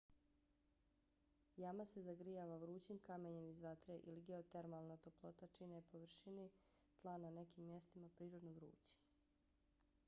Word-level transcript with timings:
jama 1.63 1.85
se 1.89 2.01
zagrijava 2.07 2.55
vrućim 2.63 2.99
kamenjem 3.09 3.49
iz 3.49 3.59
vatre 3.67 3.97
ili 3.99 4.23
geotermalna 4.31 4.97
toplota 4.97 5.47
čini 5.59 5.83
površine 5.93 6.49
tla 7.01 7.17
na 7.27 7.33
nekim 7.39 7.65
mjestima 7.73 8.09
prirodno 8.17 8.59
vrućim 8.59 9.09